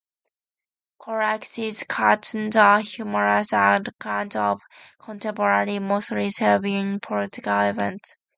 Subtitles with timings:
[0.99, 4.59] Corax's cartoons are humorous accounts of
[4.99, 8.17] contemporary, mostly Serbian, political events.